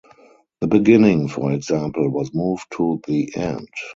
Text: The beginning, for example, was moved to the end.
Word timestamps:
The 0.61 0.65
beginning, 0.67 1.27
for 1.27 1.51
example, 1.51 2.09
was 2.09 2.33
moved 2.33 2.71
to 2.77 2.99
the 3.07 3.35
end. 3.35 3.69